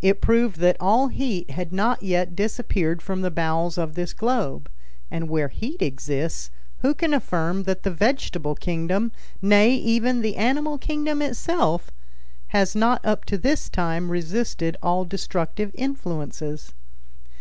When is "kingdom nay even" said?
8.54-10.20